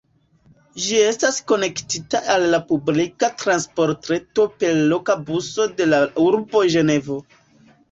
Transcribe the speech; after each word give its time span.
Ĝi 0.85 0.95
estas 1.09 1.35
konektita 1.51 2.21
al 2.37 2.45
la 2.55 2.61
publika 2.71 3.31
transportreto 3.43 4.47
per 4.65 4.83
loka 4.95 5.19
buso 5.31 5.71
de 5.79 5.91
la 5.93 6.03
urbo 6.27 6.67
Ĝenevo. 6.79 7.23